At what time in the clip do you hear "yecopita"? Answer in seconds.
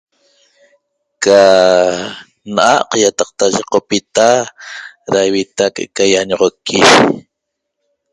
3.55-4.27